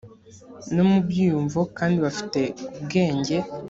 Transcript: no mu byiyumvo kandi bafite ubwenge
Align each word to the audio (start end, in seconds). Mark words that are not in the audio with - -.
no 0.75 0.83
mu 0.89 0.97
byiyumvo 1.07 1.59
kandi 1.77 1.97
bafite 2.05 2.39
ubwenge 2.79 3.35